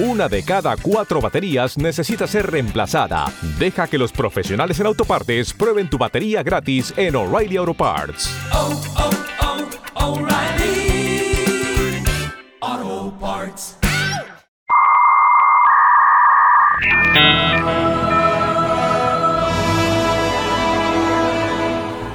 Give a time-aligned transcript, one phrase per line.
[0.00, 3.24] Una de cada cuatro baterías necesita ser reemplazada.
[3.58, 8.32] Deja que los profesionales en autopartes prueben tu batería gratis en O'Reilly Auto Parts.
[8.52, 9.10] Oh, oh,
[9.96, 12.04] oh, O'Reilly
[12.60, 13.76] Auto Parts.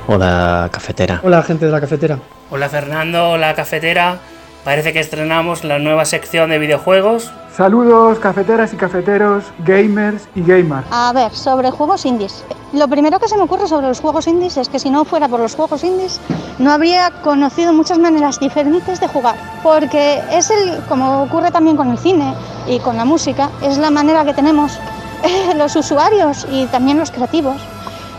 [0.08, 1.20] Hola, cafetera.
[1.22, 2.18] Hola, gente de la cafetera.
[2.50, 4.20] Hola Fernando, hola cafetera.
[4.63, 7.30] Parece que estrenamos la nueva sección de videojuegos.
[7.54, 10.88] Saludos cafeteras y cafeteros, gamers y gamers.
[10.90, 12.46] A ver, sobre juegos indies.
[12.71, 15.27] Lo primero que se me ocurre sobre los juegos indies es que si no fuera
[15.27, 16.21] por los juegos indies,
[16.60, 19.35] no habría conocido muchas maneras diferentes de jugar.
[19.63, 22.34] Porque es el, como ocurre también con el cine
[22.66, 24.79] y con la música, es la manera que tenemos
[25.57, 27.62] los usuarios y también los creativos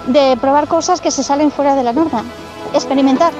[0.09, 2.23] de probar cosas que se salen fuera de la norma.
[2.75, 3.33] Experimentar.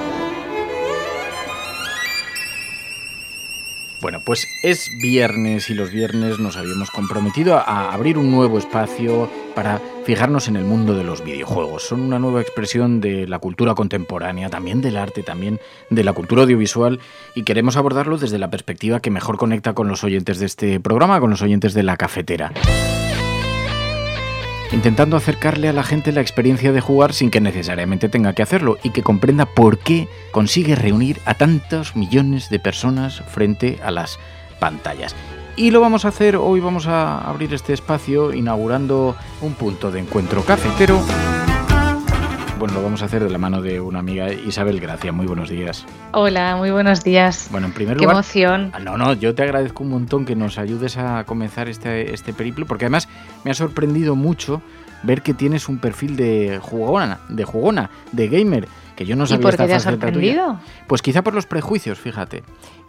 [4.05, 9.27] Bueno, pues es viernes y los viernes nos habíamos comprometido a abrir un nuevo espacio
[9.55, 11.87] para fijarnos en el mundo de los videojuegos.
[11.87, 16.43] Son una nueva expresión de la cultura contemporánea, también del arte, también de la cultura
[16.43, 16.99] audiovisual
[17.33, 21.19] y queremos abordarlo desde la perspectiva que mejor conecta con los oyentes de este programa,
[21.19, 22.51] con los oyentes de la cafetera
[24.71, 28.77] intentando acercarle a la gente la experiencia de jugar sin que necesariamente tenga que hacerlo
[28.83, 34.19] y que comprenda por qué consigue reunir a tantos millones de personas frente a las
[34.59, 35.15] pantallas.
[35.57, 40.01] Y lo vamos a hacer, hoy vamos a abrir este espacio inaugurando un punto de
[40.01, 41.01] encuentro cafetero.
[42.57, 45.11] Bueno, lo vamos a hacer de la mano de una amiga, Isabel Gracia.
[45.11, 45.85] Muy buenos días.
[46.13, 47.49] Hola, muy buenos días.
[47.51, 48.15] Bueno, en primer Qué lugar.
[48.15, 48.71] emoción.
[48.73, 52.31] Ah, No, no, yo te agradezco un montón que nos ayudes a comenzar este, este
[52.33, 53.09] periplo, porque además
[53.43, 54.61] me ha sorprendido mucho
[55.03, 59.27] ver que tienes un perfil de jugona, de jugona, de gamer, que yo no ¿Y
[59.27, 59.91] sabía por qué te ha faceta tuya.
[60.01, 60.59] sorprendido?
[60.87, 62.43] Pues quizá por los prejuicios, fíjate.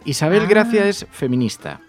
[0.05, 0.47] Isabel Ah.
[0.47, 1.81] Gracia es feminista,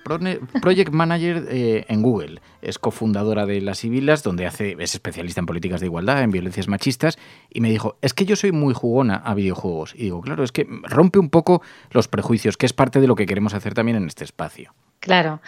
[0.61, 5.47] project manager eh, en Google, es cofundadora de Las Sibilas, donde hace, es especialista en
[5.47, 7.17] políticas de igualdad, en violencias machistas,
[7.49, 9.95] y me dijo, es que yo soy muy jugona a videojuegos.
[9.95, 11.63] Y digo, claro, es que rompe un poco
[11.93, 14.75] los prejuicios, que es parte de lo que queremos hacer también en este espacio.
[15.01, 15.41] Claro,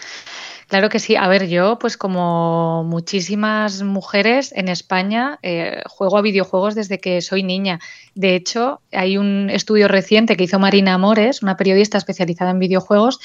[0.70, 1.16] claro que sí.
[1.16, 7.20] A ver, yo, pues como muchísimas mujeres en España, eh, juego a videojuegos desde que
[7.20, 7.80] soy niña.
[8.14, 13.20] De hecho, hay un estudio reciente que hizo Marina Amores, una periodista especializada en videojuegos,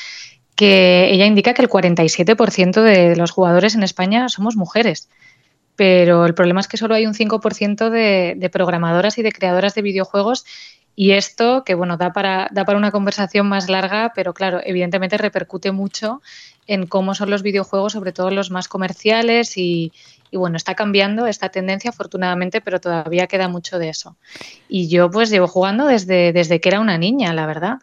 [0.56, 5.10] que ella indica que el 47% de los jugadores en España somos mujeres.
[5.76, 9.76] Pero el problema es que solo hay un 5% de, de programadoras y de creadoras
[9.76, 10.46] de videojuegos
[10.96, 15.18] y esto, que bueno, da para, da para una conversación más larga, pero claro, evidentemente
[15.18, 16.22] repercute mucho
[16.68, 19.92] en cómo son los videojuegos, sobre todo los más comerciales y,
[20.32, 24.18] bueno, está cambiando esta tendencia afortunadamente, pero todavía queda mucho de eso.
[24.68, 27.78] Y yo pues llevo jugando desde, desde que era una niña, la verdad.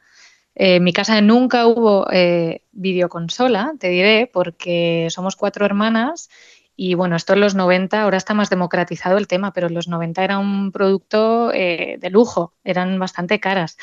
[0.55, 6.29] Eh, en mi casa nunca hubo eh, videoconsola, te diré, porque somos cuatro hermanas
[6.77, 9.89] y bueno, esto en los 90, ahora está más democratizado el tema, pero en los
[9.89, 13.77] 90 era un producto eh, de lujo, eran bastante caras.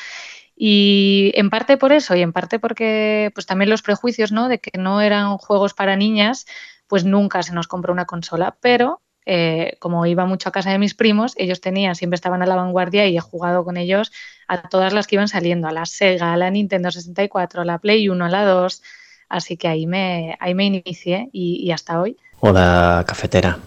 [0.62, 4.46] Y en parte por eso y en parte porque pues también los prejuicios, ¿no?
[4.46, 6.44] De que no eran juegos para niñas,
[6.86, 10.78] pues nunca se nos compró una consola, pero eh, como iba mucho a casa de
[10.78, 14.12] mis primos, ellos tenían, siempre estaban a la vanguardia y he jugado con ellos
[14.48, 17.78] a todas las que iban saliendo, a la Sega, a la Nintendo 64, a la
[17.78, 18.82] Play 1, a la 2,
[19.30, 22.18] así que ahí me, ahí me inicié y, y hasta hoy.
[22.40, 23.58] Hola, cafetera.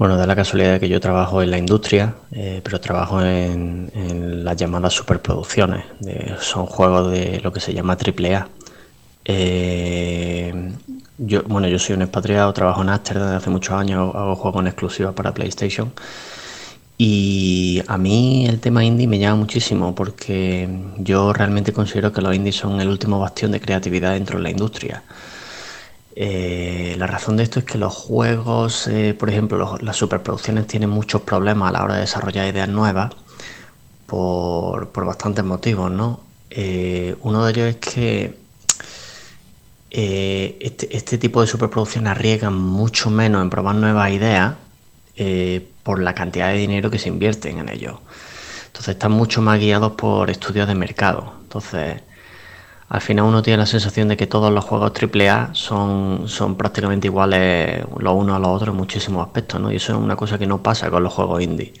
[0.00, 3.90] Bueno, da la casualidad que yo trabajo en la industria, eh, pero trabajo en,
[4.42, 5.84] las llamadas superproducciones.
[6.40, 8.48] son juegos de lo que se llama AAA.
[9.26, 10.72] Eh,
[11.18, 14.36] yo, bueno, yo soy un expatriado, trabajo en Amsterdam desde hace muchos años, hago, hago
[14.36, 15.92] juegos en exclusiva para PlayStation.
[16.96, 22.34] Y a mí el tema indie me llama muchísimo porque yo realmente considero que los
[22.34, 25.02] indies son el último bastión de creatividad dentro de la industria.
[26.16, 30.90] Eh, la razón de esto es que los juegos, eh, por ejemplo, las superproducciones tienen
[30.90, 33.12] muchos problemas a la hora de desarrollar ideas nuevas
[34.06, 36.20] por, por bastantes motivos, ¿no?
[36.50, 38.40] Eh, uno de ellos es que
[39.90, 44.54] este, este tipo de superproducciones arriesgan mucho menos en probar nuevas ideas
[45.82, 48.00] por la cantidad de dinero que se invierten en ello.
[48.66, 51.34] Entonces están mucho más guiados por estudios de mercado.
[51.42, 52.00] Entonces,
[52.90, 57.06] al final uno tiene la sensación de que todos los juegos AAA son, son prácticamente
[57.06, 59.72] iguales los unos a los otros en muchísimos aspectos, ¿no?
[59.72, 61.72] Y eso es una cosa que no pasa con los juegos indie.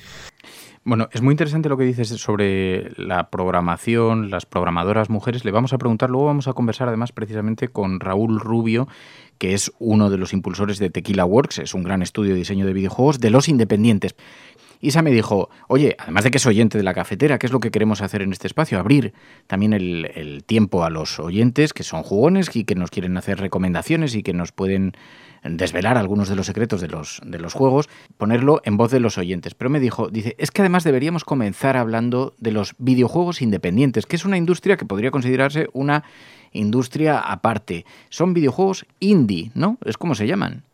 [0.84, 5.44] Bueno, es muy interesante lo que dices sobre la programación, las programadoras mujeres.
[5.44, 8.86] Le vamos a preguntar, luego vamos a conversar además precisamente con Raúl Rubio,
[9.38, 12.66] que es uno de los impulsores de Tequila Works, es un gran estudio de diseño
[12.66, 14.14] de videojuegos de los independientes.
[14.80, 17.60] Isa me dijo, oye, además de que es oyente de la cafetera, ¿qué es lo
[17.60, 18.78] que queremos hacer en este espacio?
[18.78, 19.12] Abrir
[19.46, 24.14] también el, tiempo a los oyentes que son jugones y que nos quieren hacer recomendaciones
[24.14, 24.92] y que nos pueden
[25.44, 29.18] desvelar algunos de los secretos de los, de los juegos, ponerlo en voz de los
[29.18, 29.54] oyentes.
[29.54, 34.16] Pero me dijo, dice, es que además deberíamos comenzar hablando de los videojuegos independientes, que
[34.16, 36.04] es una industria que podría considerarse una
[36.52, 37.84] industria aparte.
[38.08, 39.78] Son videojuegos indie, ¿no?
[39.84, 40.64] Es como se llaman.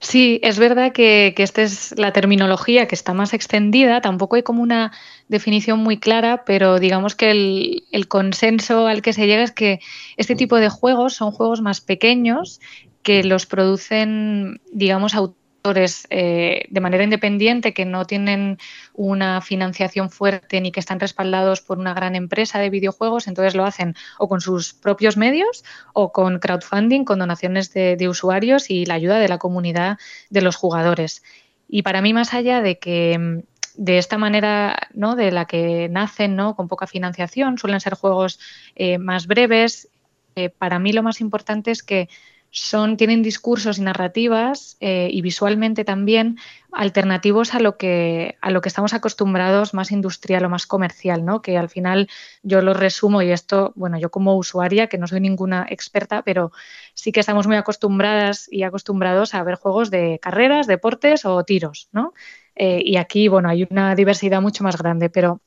[0.00, 4.44] Sí, es verdad que, que, esta es la terminología que está más extendida, tampoco hay
[4.44, 4.92] como una
[5.26, 9.80] definición muy clara, pero digamos que el, el, consenso al que se llega es que
[10.16, 12.60] este tipo de juegos son juegos más pequeños
[13.02, 18.58] que los producen, digamos, autores eh, de manera independiente, que no tienen
[18.94, 23.64] una financiación fuerte ni que están respaldados por una gran empresa de videojuegos, entonces lo
[23.64, 28.94] hacen o con sus propios medios o con crowdfunding, con donaciones de, usuarios y la
[28.94, 29.98] ayuda de la comunidad
[30.30, 31.22] de los jugadores.
[31.68, 33.42] Y para mí, más allá de que
[33.74, 35.14] de esta manera, ¿no?
[35.14, 36.56] De la que nacen, ¿no?
[36.56, 38.40] Con poca financiación, suelen ser juegos
[38.74, 39.88] eh, más breves.
[40.34, 42.08] Eh, para mí lo más importante es que
[42.50, 46.38] son, tienen discursos y narrativas eh, y visualmente también
[46.72, 51.42] alternativos a lo, que, a lo que estamos acostumbrados más industrial o más comercial, ¿no?
[51.42, 52.08] Que al final
[52.42, 56.52] yo lo resumo y esto, bueno, yo como usuaria, que no soy ninguna experta, pero
[56.94, 61.88] sí que estamos muy acostumbradas y acostumbrados a ver juegos de carreras, deportes o tiros,
[61.92, 62.14] ¿no?
[62.54, 65.40] Eh, y aquí, bueno, hay una diversidad mucho más grande, pero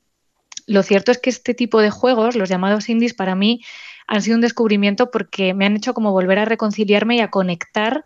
[0.68, 3.62] lo cierto es que este tipo de juegos, los llamados indies, para mí
[4.08, 8.04] han sido un descubrimiento porque me han hecho como volver a reconciliarme y a conectar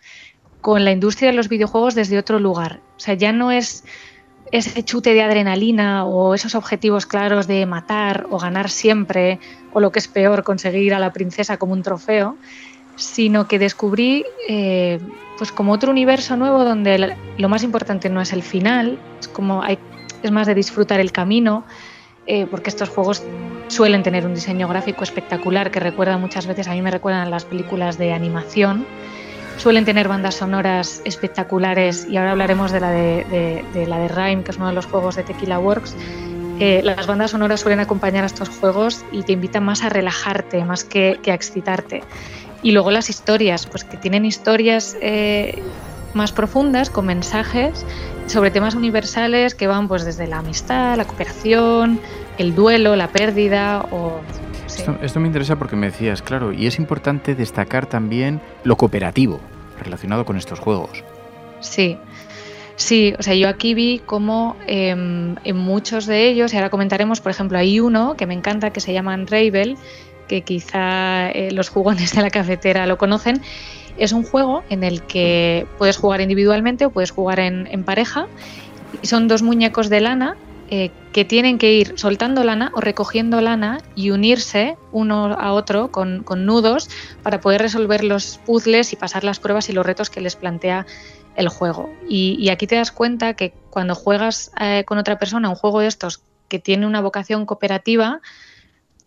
[0.62, 2.81] con la industria de los videojuegos desde otro lugar.
[2.97, 3.83] O sea, ya no es
[4.51, 9.39] ese chute de adrenalina o esos objetivos claros de matar o ganar siempre
[9.74, 12.38] o lo que es peor, conseguir a la princesa como un trofeo,
[12.95, 15.00] sino que descubrí eh,
[15.38, 19.63] pues como otro universo nuevo donde lo más importante no es el final, es como
[19.65, 21.65] es más de disfrutar el camino,
[22.27, 23.24] eh, porque estos juegos
[23.68, 27.45] suelen tener un diseño gráfico espectacular que recuerda muchas veces, a mí me recuerdan las
[27.45, 28.86] películas de animación.
[29.57, 34.44] Suelen tener bandas sonoras espectaculares y ahora hablaremos de la de, de, la de Rhyme,
[34.44, 35.95] que es uno de los juegos de Tequila Works.
[36.60, 40.63] Eh, las bandas sonoras suelen acompañar a estos juegos y te invitan más a relajarte,
[40.66, 42.04] más que, que a excitarte.
[42.63, 45.62] Y luego las historias, pues que tienen historias eh,
[46.15, 47.85] más profundas, con mensajes
[48.27, 52.00] sobre temas universales que van pues desde la amistad, la cooperación,
[52.38, 54.21] el duelo, la pérdida o...
[54.67, 54.81] Sí.
[54.81, 59.39] Esto, esto, me interesa porque me decías, claro, y es importante destacar también lo cooperativo
[59.83, 61.03] relacionado con estos juegos.
[61.59, 61.97] Sí,
[62.75, 67.21] sí, o sea, yo aquí vi como eh, en muchos de ellos, y ahora comentaremos,
[67.21, 69.77] por ejemplo, hay uno que me encanta que se llama Unravel,
[70.27, 73.41] que quizá eh, los jugones de la cafetera lo conocen,
[73.97, 78.27] es un juego en el que puedes jugar individualmente o puedes jugar en, pareja.
[79.01, 80.36] Son dos muñecos de lana
[80.69, 85.92] eh, que tienen que ir soltando lana o recogiendo lana y unirse uno a otro
[85.92, 86.89] con, nudos
[87.24, 90.86] para poder resolver los puzzles y pasar las pruebas y los retos que les plantea
[91.36, 91.89] el juego.
[92.10, 95.81] Y, y aquí te das cuenta que cuando juegas eh, con otra persona un juego
[95.81, 98.22] de estos que tiene una vocación cooperativa,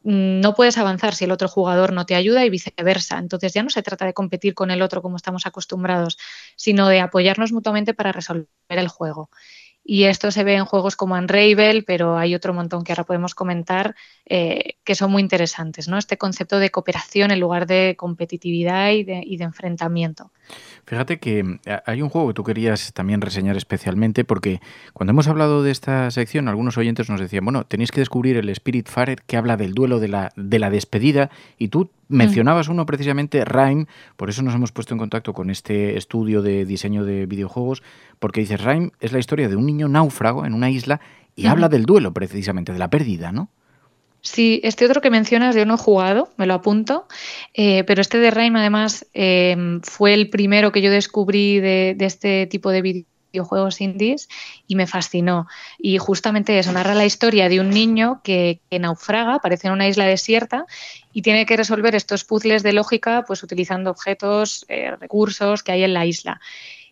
[0.09, 3.19] no puedes avanzar si el otro jugador no te ayuda y viceversa.
[3.19, 6.19] Entonces ya no se trata de competir con el otro como estamos acostumbrados,
[6.57, 9.31] sino de apoyarnos mutuamente para resolver el juego.
[9.90, 13.35] Y esto se ve en juegos como Unravel, pero hay otro montón que ahora podemos
[13.35, 15.97] comentar eh, que son muy interesantes, ¿no?
[15.97, 20.30] Este concepto de cooperación en lugar de competitividad y de, y de enfrentamiento.
[20.85, 24.61] Fíjate que eh, hay un juego que tú querías también reseñar especialmente porque
[24.92, 28.50] cuando hemos hablado de esta sección algunos oyentes nos decían, bueno, tenéis que descubrir el
[28.50, 32.73] Spirit Farer que habla del duelo de la, de la despedida y tú mencionabas mm.
[32.73, 33.87] uno precisamente, Rhyme,
[34.17, 37.83] por eso nos hemos puesto en contacto con este estudio de diseño de videojuegos,
[38.19, 41.00] porque dices, Rhyme es la historia de un niño náufrago en una isla
[41.37, 43.49] y habla del duelo precisamente, de la pérdida, ¿no?
[44.21, 47.07] Sí, este otro que mencionas yo no he jugado, me lo apunto,
[47.55, 52.05] eh, pero este de Rime además eh, fue el primero que yo descubrí de, de
[52.05, 53.18] este tipo de videojuegos
[53.81, 54.29] indies
[54.67, 55.47] y me fascinó.
[55.79, 60.07] Y justamente eso, narra la historia de un niño que, naufraga, aparece en una isla
[60.07, 60.67] desierta
[61.13, 65.83] y tiene que resolver estos puzzles de lógica pues utilizando objetos, eh, recursos que hay
[65.83, 66.41] en la isla.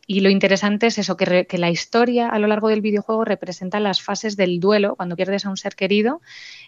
[0.09, 4.01] Y lo interesante es eso, que, la historia a lo largo del videojuego representa las
[4.01, 6.21] fases del duelo cuando pierdes a un ser querido.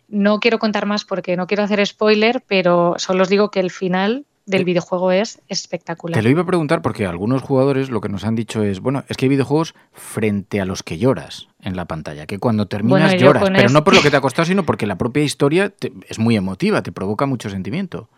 [0.09, 3.71] No quiero contar más porque no quiero hacer spoiler, pero solo os digo que el
[3.71, 6.19] final del videojuego es espectacular.
[6.19, 9.05] Te lo iba a preguntar porque algunos jugadores lo que nos han dicho es, bueno,
[9.09, 13.15] es que hay videojuegos frente a los que lloras en la pantalla, que cuando terminas
[13.17, 15.73] lloras, pero no por lo que te ha costado, sino porque la propia historia
[16.09, 18.09] es muy emotiva, te provoca mucho sentimiento.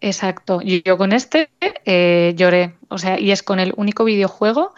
[0.00, 1.48] Exacto, yo con este
[1.84, 4.74] eh, lloré, o sea, y es con el único videojuego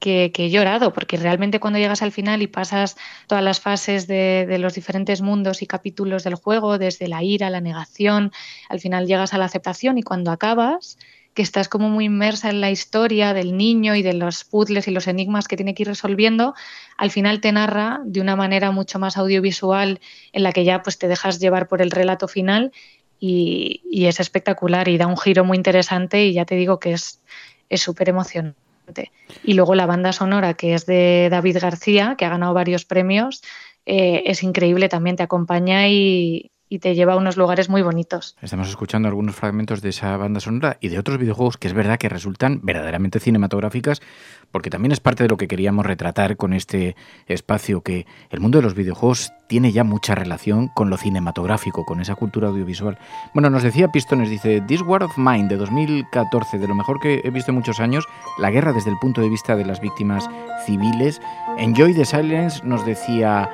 [0.00, 4.56] que, he llorado, porque realmente cuando llegas al final y pasas todas las fases de,
[4.58, 8.32] los diferentes mundos y capítulos del juego, desde la ira, la negación,
[8.68, 10.98] al final llegas a la aceptación y cuando acabas,
[11.34, 14.90] que estás como muy inmersa en la historia del niño y de los puzzles y
[14.90, 16.54] los enigmas que tiene que ir resolviendo,
[16.96, 20.00] al final te narra de una manera mucho más audiovisual
[20.32, 22.72] en la que ya pues te dejas llevar por el relato final
[23.20, 27.20] y, es espectacular y da un giro muy interesante y ya te digo que es
[27.70, 28.69] súper emocionante.
[29.44, 33.42] Y luego la banda sonora, que es de David García, que ha ganado varios premios,
[33.86, 38.36] eh, es increíble, también te acompaña y, y te lleva a unos lugares muy bonitos.
[38.40, 41.98] Estamos escuchando algunos fragmentos de esa banda sonora y de otros videojuegos que es verdad
[41.98, 44.00] que resultan verdaderamente cinematográficas,
[44.52, 46.94] porque también es parte de lo que queríamos retratar con este
[47.26, 52.00] espacio, que el mundo de los videojuegos tiene ya mucha relación con lo cinematográfico, con
[52.00, 52.98] esa cultura audiovisual.
[53.34, 57.20] Bueno, nos decía Pistones, dice, This War of Mine de 2014, de lo mejor que
[57.24, 58.06] he visto en muchos años,
[58.38, 60.30] la guerra desde el punto de vista de las víctimas
[60.66, 61.20] civiles.
[61.58, 63.50] Enjoy the Silence nos decía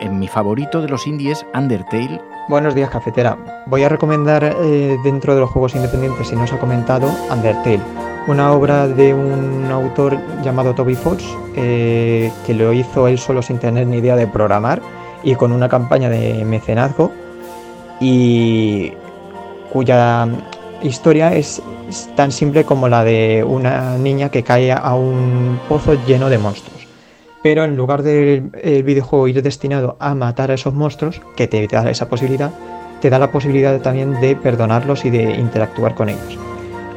[0.00, 2.20] en mi favorito de los indies, Undertale.
[2.48, 3.36] Buenos días, cafetera.
[3.66, 7.82] Voy a recomendar eh, dentro de los juegos independientes, si no os ha comentado, Undertale,
[8.26, 11.22] una obra de un autor llamado Toby Fox,
[11.54, 14.80] eh, que lo hizo él solo sin tener ni idea de programar
[15.22, 17.12] y con una campaña de mecenazgo
[18.00, 18.94] y
[19.70, 20.26] cuya
[20.82, 21.60] historia es
[22.16, 26.77] tan simple como la de una niña que cae a un pozo lleno de monstruos
[27.42, 28.50] pero en lugar del
[28.84, 32.50] videojuego ir destinado a matar a esos monstruos, que te da esa posibilidad,
[33.00, 36.38] te da la posibilidad también de perdonarlos y de interactuar con ellos.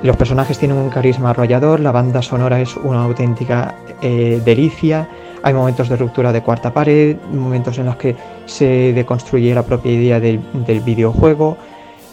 [0.03, 5.07] Los personajes tienen un carisma arrollador, la banda sonora es una auténtica eh, delicia,
[5.43, 9.91] hay momentos de ruptura de cuarta pared, momentos en los que se deconstruye la propia
[9.91, 10.39] idea del,
[10.83, 11.55] videojuego,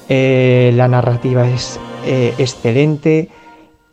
[0.08, 3.30] eh, la narrativa es eh, excelente,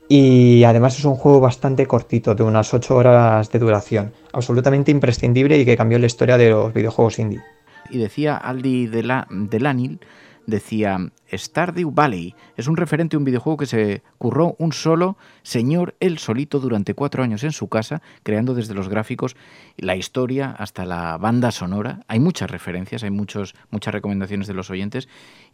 [0.08, 5.58] y además es un juego bastante cortito, de unas 8 horas de duración, absolutamente imprescindible
[5.58, 7.42] y que cambió la historia de los videojuegos indie.
[7.90, 10.00] Y decía Aldi Delanil,
[10.46, 11.00] decía,
[11.32, 16.60] Stardew Valley es un referente, un videojuego que se curró un solo señor, él solito,
[16.60, 19.36] durante cuatro años en su casa, creando desde los gráficos
[19.78, 22.02] la historia hasta la banda sonora.
[22.08, 25.08] Hay muchas referencias, hay muchos, muchas recomendaciones de los oyentes.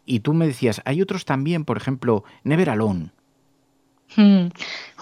[0.04, 3.12] Y tú me decías, hay otros también, por ejemplo, Never Alone
[4.16, 4.48] Hmm.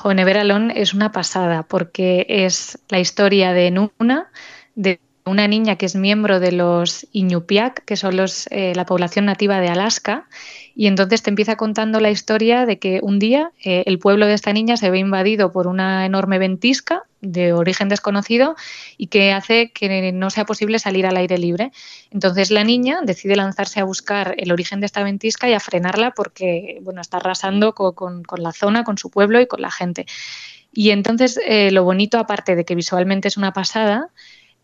[0.04, 4.30] Alone es una pasada porque es la historia de Nuna,
[4.74, 9.26] de una niña que es miembro de los Iñupiaq, que son los, eh, la población
[9.26, 10.26] nativa de Alaska,
[10.80, 14.32] y entonces te empieza contando la historia de que un día eh, el pueblo de
[14.32, 18.56] esta niña se ve invadido por una enorme ventisca de origen desconocido
[18.96, 21.70] y que hace que no sea posible salir al aire libre.
[22.10, 26.12] Entonces la niña decide lanzarse a buscar el origen de esta ventisca y a frenarla
[26.12, 30.06] porque bueno, está arrasando con, la zona, con su pueblo y con la gente.
[30.72, 34.08] Y entonces eh, lo bonito, aparte de que visualmente es una pasada,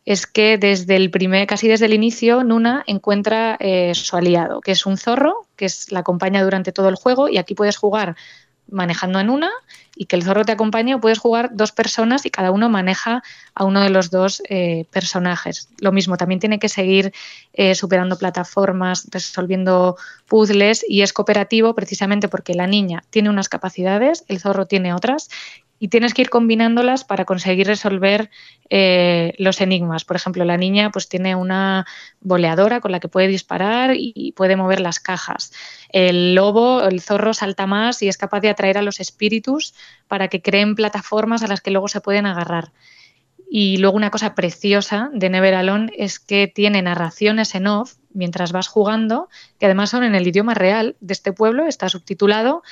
[0.06, 4.72] es que desde el primer, casi desde el inicio, Nuna encuentra eh, su aliado, que
[4.72, 8.16] es un zorro, que es, la acompaña durante todo el juego, y aquí puedes jugar
[8.68, 9.50] manejando en una
[9.94, 13.22] y que el zorro te acompañe o puedes jugar dos personas y cada uno maneja
[13.54, 15.70] a uno de los dos eh, personajes.
[15.80, 17.12] Lo mismo, también tiene que seguir
[17.52, 19.96] eh, superando plataformas, resolviendo
[20.26, 25.30] puzzles y es cooperativo precisamente porque la niña tiene unas capacidades, el zorro tiene otras
[25.78, 28.30] y tienes que ir combinándolas para conseguir resolver
[28.70, 30.04] eh, los enigmas.
[30.04, 31.86] Por ejemplo, la niña pues tiene una
[32.20, 35.52] boleadora con la que puede disparar y puede mover las cajas.
[35.90, 39.74] El lobo, el zorro salta más y es capaz de atraer a los espíritus
[40.08, 42.72] para que creen plataformas a las que luego se pueden agarrar.
[43.48, 48.50] Y luego una cosa preciosa de Never Alone es que tiene narraciones en off mientras
[48.50, 49.28] vas jugando,
[49.60, 52.62] que además son en el idioma real de este pueblo, está subtitulado,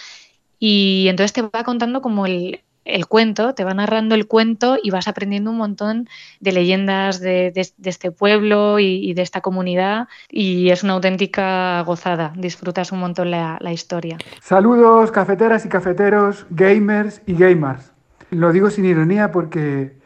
[0.59, 4.91] y entonces te va contando como el, el cuento, te va narrando el cuento y
[4.91, 6.09] vas aprendiendo un montón
[6.41, 12.93] de leyendas de, este pueblo y, de esta comunidad y es una auténtica gozada, disfrutas
[12.93, 14.19] un montón la, historia.
[14.41, 17.93] Saludos cafeteras y cafeteros, gamers y gamers.
[18.31, 19.97] Lo digo sin ironía porque,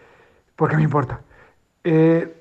[0.56, 1.20] porque me importa.
[1.84, 2.34] Eh,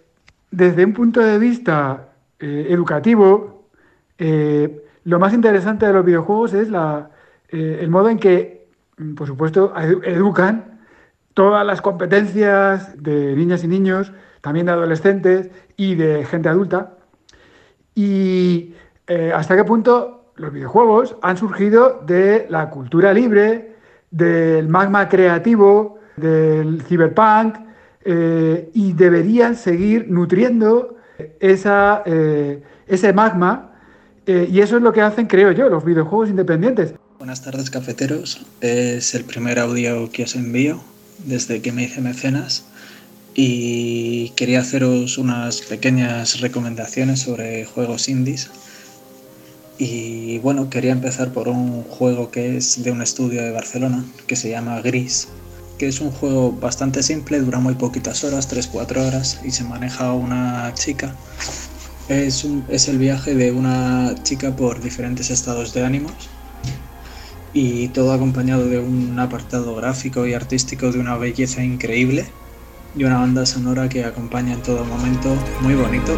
[0.51, 3.69] desde un punto de vista eh, educativo,
[4.17, 7.09] eh, lo más interesante de los videojuegos es la,
[7.49, 8.56] el modo en que
[9.15, 9.73] por supuesto,
[10.03, 10.79] educan
[11.33, 14.11] todas las competencias de niñas y niños,
[14.41, 16.97] también de adolescentes y de gente adulta.
[17.93, 18.73] Y
[19.05, 23.75] eh, hasta qué punto los videojuegos han surgido de la cultura libre,
[24.09, 27.55] del magma creativo, del cyberpunk,
[28.03, 33.73] eh, y deberían seguir nutriendo eh, ese magma.
[34.25, 36.95] y eso es lo que hacen, creo yo, los videojuegos independientes.
[37.17, 38.45] Buenas tardes, cafeteros.
[38.61, 40.79] Es el primer audio que os envío
[41.25, 42.65] desde que me hice mecenas
[43.33, 48.51] y quería haceros unas pequeñas recomendaciones sobre juegos indies.
[49.79, 54.35] Y bueno, quería empezar por un juego que es de un estudio de Barcelona que
[54.35, 55.27] se llama Gris,
[55.79, 60.13] que es un juego bastante simple, dura muy poquitas horas, 3-4 horas, y se maneja
[60.13, 61.15] una chica.
[62.09, 66.29] Es, es el viaje de una chica por diferentes estados de ánimos
[67.53, 72.25] y todo acompañado de un apartado gráfico y artístico de una belleza increíble
[72.95, 76.17] y una banda sonora que acompaña en todo momento muy bonito.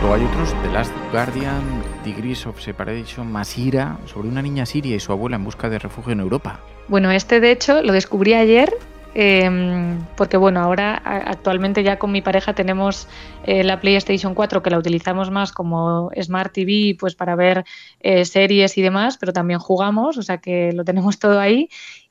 [0.00, 5.00] Luego hay otros, The Last Guardian, Degrees of Separation, Masira, sobre una niña siria y
[5.00, 6.60] su abuela en busca de refugio en Europa.
[6.88, 8.72] Bueno, este de hecho lo descubrí ayer
[9.18, 13.08] Em, porque bueno, ahora actualmente ya con mi pareja tenemos
[13.44, 17.64] eh, la PlayStation 4 que la utilizamos más como Smart TV, pues para ver
[18.00, 21.70] eh, series y demás, pero también jugamos, o sea que lo tenemos todo ahí.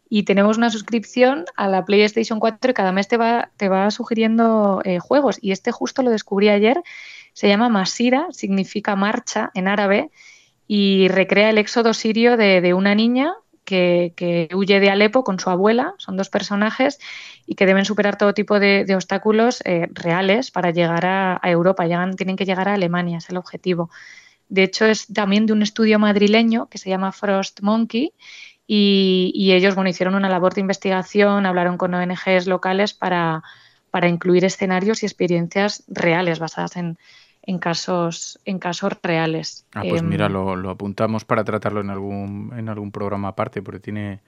[0.10, 3.92] Y tenemos una suscripción a la PlayStation 4 y cada mes te va, te va
[3.92, 5.38] sugiriendo eh, juegos.
[5.40, 6.82] Y este justo lo descubrí ayer,
[7.34, 10.10] se llama Masira, significa marcha en árabe
[10.68, 15.95] y recrea el éxodo sirio de una niña que, huye de Alepo con su abuela,
[15.98, 17.00] son dos personajes,
[17.45, 22.36] y que deben superar todo tipo de, obstáculos eh, reales para llegar a, Europa, tienen
[22.38, 23.89] que llegar a Alemania, es el objetivo.
[24.48, 28.13] De hecho, es también de un estudio madrileño que se llama Frost Monkey,
[28.67, 33.43] y, ellos bueno, hicieron una labor de investigación, hablaron con ONGs locales para,
[33.91, 36.98] para incluir escenarios y experiencias reales basadas en,
[37.46, 39.66] en casos, en casos reales.
[39.74, 43.80] Ah, pues mira, em, lo, apuntamos para tratarlo en algún, en algún programa aparte, porque
[43.80, 44.22] tiene,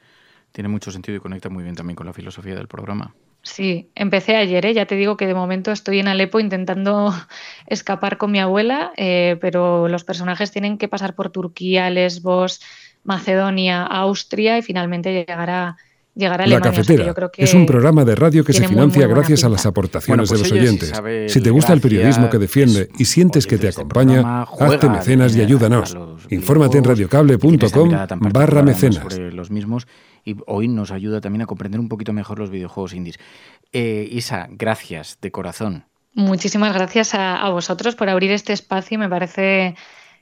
[0.52, 3.14] tiene mucho sentido y conecta muy bien también con la filosofía del programa.
[3.44, 4.74] Sí, empecé ayer, ¿eh?
[4.74, 7.14] ya te digo que de momento estoy en Alepo intentando
[7.68, 12.62] escapar con mi abuela, eh, pero los personajes tienen que pasar por Turquía, Lesbos,
[13.04, 15.78] Macedonia, Austria y finalmente llegar a,
[16.18, 20.36] la Cafetera es un programa de radio que se financia gracias a las aportaciones de
[20.36, 20.94] pues los oyentes.
[21.32, 25.36] Si, te gusta el periodismo que defiende y sientes que te este acompaña, hazte mecenas
[25.36, 25.96] y ayúdanos.
[26.30, 27.92] Infórmate en radiocable.com
[28.32, 29.18] barra mecenas.
[29.18, 29.88] los mismos
[30.26, 33.20] y hoy nos ayuda también a comprender un poquito mejor los videojuegos indies.
[33.72, 35.86] Eh, Isa, gracias de corazón.
[36.14, 38.98] Muchísimas gracias a, vosotros por abrir este espacio.
[38.98, 39.76] Me parece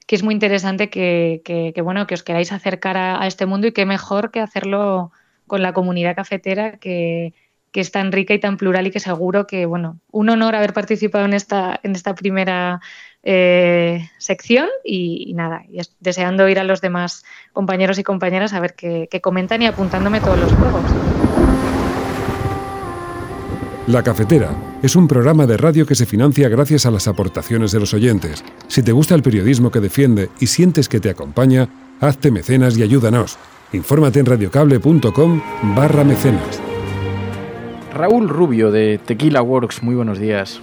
[0.05, 3.85] que es muy interesante que, bueno, que os queráis acercar a este mundo y qué
[3.85, 5.11] mejor que hacerlo
[5.47, 7.33] con la comunidad cafetera que,
[7.73, 11.25] es tan rica y tan plural y que seguro que, bueno, un honor haber participado
[11.25, 12.79] en esta, en esta primera
[13.21, 18.75] eh, sección y, nada, y deseando ir a los demás compañeros y compañeras a ver
[18.75, 20.83] qué comentan y apuntándome todos los juegos.
[23.87, 24.49] La Cafetera
[24.81, 28.43] es un programa de radio que se financia gracias a las aportaciones de los oyentes.
[28.67, 32.83] Si te gusta el periodismo que defiende y sientes que te acompaña, hazte mecenas y
[32.83, 33.37] ayúdanos.
[33.73, 35.41] Infórmate en radiocable.com
[35.75, 36.61] barra mecenas.
[37.93, 40.61] Raúl Rubio de Tequila Works, muy buenos días.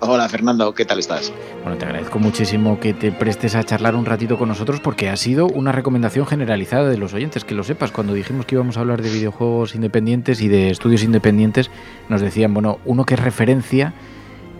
[0.00, 1.32] Hola Fernando, ¿qué tal estás?
[1.62, 5.16] Bueno, te agradezco muchísimo que te prestes a charlar un ratito con nosotros porque ha
[5.16, 8.80] sido una recomendación generalizada de los oyentes, que lo sepas, cuando dijimos que íbamos a
[8.80, 11.70] hablar de videojuegos independientes y de estudios independientes,
[12.10, 13.94] nos decían, bueno, uno que es referencia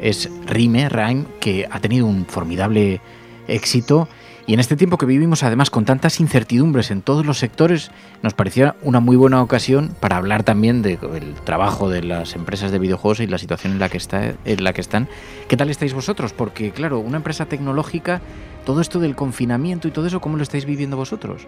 [0.00, 3.02] es Rime, Rime, que ha tenido un formidable
[3.46, 4.08] éxito
[4.46, 7.90] y en este tiempo que vivimos, además, con tantas incertidumbres en todos los sectores,
[8.22, 10.98] nos parecía una muy buena ocasión para hablar también del
[11.44, 14.74] trabajo de las empresas de videojuegos y la situación en la que está, en la
[14.74, 15.08] que están.
[15.48, 16.34] ¿Qué tal estáis vosotros?
[16.34, 18.20] Porque, claro, una empresa tecnológica,
[18.66, 21.46] todo esto del confinamiento y todo eso, ¿cómo lo estáis viviendo vosotros?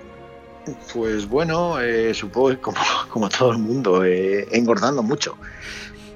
[0.95, 2.59] Pues bueno, eh, supongo que
[3.11, 5.37] como, todo el mundo, eh, engordando mucho.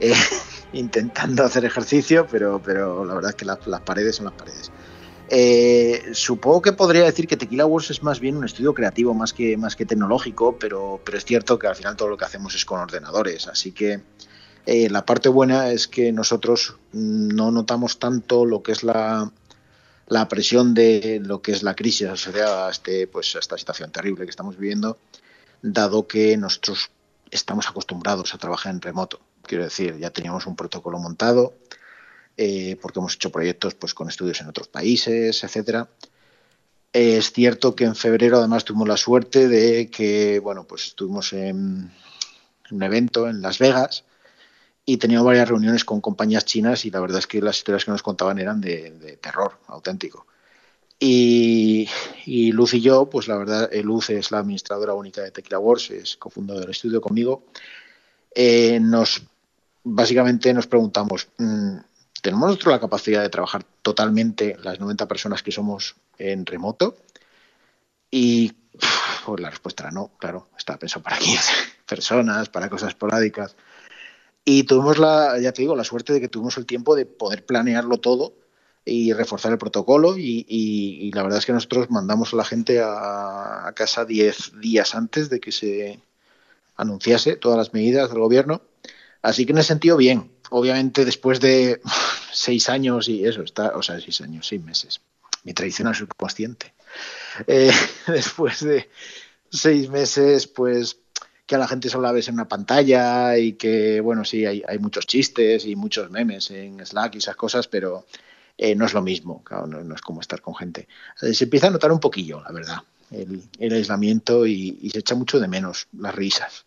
[0.00, 0.14] Eh,
[0.72, 4.72] intentando hacer ejercicio, pero, pero la verdad es que las paredes son las paredes.
[5.32, 9.32] Eh, supongo que podría decir que Tequila Wars es más bien un estudio creativo más
[9.32, 12.56] que, más que tecnológico, pero, pero es cierto que al final todo lo que hacemos
[12.56, 13.46] es con ordenadores.
[13.46, 14.00] Así que
[14.66, 19.30] eh, la parte buena es que nosotros no notamos tanto lo que es la,
[20.08, 23.92] la presión de lo que es la crisis asociada a, este, pues, a esta situación
[23.92, 24.98] terrible que estamos viviendo,
[25.62, 26.90] dado que nosotros
[27.30, 29.20] estamos acostumbrados a trabajar en remoto.
[29.44, 31.54] Quiero decir, ya teníamos un protocolo montado,
[32.36, 35.88] eh, porque hemos hecho proyectos pues, con estudios en otros países, etcétera.
[36.92, 41.90] Es cierto que en febrero además tuvimos la suerte de que, bueno, pues estuvimos en
[42.70, 44.04] un evento en Las Vegas
[44.84, 47.92] y teníamos varias reuniones con compañías chinas y la verdad es que las historias que
[47.92, 50.26] nos contaban eran de, terror auténtico.
[50.98, 51.88] Y,
[52.52, 55.90] Luz y yo, pues la verdad, eh, Luz es la administradora única de Tequila Wars,
[55.90, 57.44] es cofundadora del estudio conmigo.
[58.34, 59.22] Eh, nos
[59.82, 61.76] básicamente nos preguntamos, mm,
[62.20, 66.96] ¿tenemos nosotros la capacidad de trabajar totalmente las 90 personas que somos en remoto?
[68.10, 68.52] Y
[69.24, 71.52] pues la respuesta era no, claro, estaba pensado para 15
[71.86, 73.56] personas, para cosas esporádicas.
[74.44, 77.44] Y tuvimos la, ya te digo, la suerte de que tuvimos el tiempo de poder
[77.44, 78.34] planearlo todo
[78.84, 83.72] y reforzar el protocolo y, la verdad es que nosotros mandamos a la gente a,
[83.76, 86.00] casa 10 días antes de que se
[86.76, 88.62] anunciase todas las medidas del gobierno.
[89.22, 90.30] Así que en ese sentido, bien.
[90.50, 91.80] Obviamente después de
[92.32, 95.00] seis años y eso, está, o sea, seis años, seis meses.
[95.44, 96.74] Mi tradicional subconsciente.
[97.46, 97.72] Eh,
[98.06, 98.90] después de
[99.50, 100.98] seis meses, pues
[101.50, 104.78] que a la gente solo la ves en una pantalla y que, bueno, sí, hay,
[104.78, 108.06] muchos chistes y muchos memes en Slack y esas cosas, pero
[108.56, 110.86] eh, no es lo mismo, claro, no, es como estar con gente.
[111.20, 112.76] Eh, se empieza a notar un poquillo, la verdad,
[113.10, 116.66] el, aislamiento y, se echa mucho de menos las risas.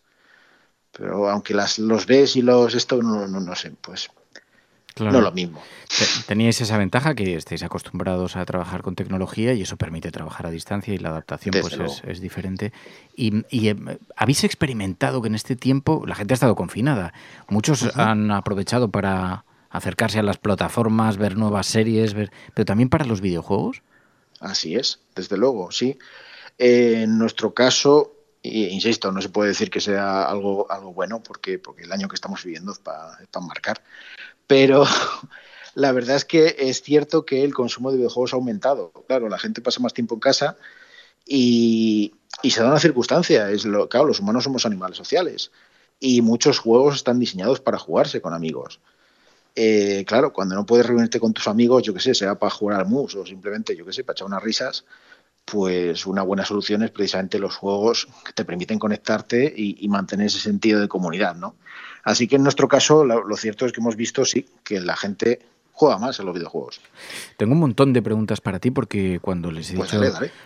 [0.92, 4.10] Pero aunque las, los ves y los esto, no, no, no sé, pues
[5.00, 5.62] no lo mismo.
[6.26, 10.50] Teníais esa ventaja que estáis acostumbrados a trabajar con tecnología y eso permite trabajar a
[10.50, 12.72] distancia y la adaptación pues es, diferente.
[13.16, 13.76] Y, eh,
[14.16, 17.12] habéis experimentado que en este tiempo la gente ha estado confinada.
[17.48, 23.04] Muchos han aprovechado para acercarse a las plataformas, ver nuevas series, ver, pero también para
[23.04, 23.82] los videojuegos.
[24.40, 25.98] Así es, desde luego, sí.
[26.58, 31.82] en nuestro caso, insisto, no se puede decir que sea algo, algo bueno porque, porque
[31.82, 33.82] el año que estamos viviendo es para marcar.
[34.46, 34.84] Pero
[35.74, 38.92] la verdad es que es cierto que el consumo de videojuegos ha aumentado.
[39.06, 40.56] Claro, la gente pasa más tiempo en casa
[41.26, 43.50] y, se da una circunstancia.
[43.50, 45.50] Es lo, claro, los humanos somos animales sociales
[46.00, 48.80] y muchos juegos están diseñados para jugarse con amigos.
[49.56, 52.80] Eh, claro, cuando no puedes reunirte con tus amigos, yo qué sé, sea para jugar
[52.80, 54.84] al mus o simplemente, yo qué sé, para echar unas risas,
[55.44, 60.40] pues una buena solución es precisamente los juegos que te permiten conectarte y, mantener ese
[60.40, 61.54] sentido de comunidad, ¿no?
[62.04, 65.40] Así que en nuestro caso lo, cierto es que hemos visto, sí, que la gente
[65.72, 66.80] juega más en los videojuegos.
[67.36, 70.02] Tengo un montón de preguntas para ti porque cuando les he pues dicho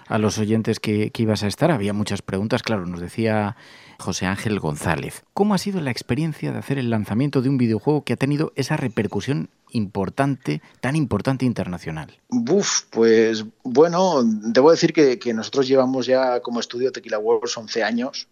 [0.06, 2.62] a los oyentes que, que, ibas a estar había muchas preguntas.
[2.62, 3.56] Claro, nos decía
[3.98, 8.04] José Ángel González, ¿cómo ha sido la experiencia de hacer el lanzamiento de un videojuego
[8.04, 12.16] que ha tenido esa repercusión importante, tan importante internacional?
[12.28, 18.28] Buf, pues bueno, debo decir que, nosotros llevamos ya como estudio Tequila Wars 11 años,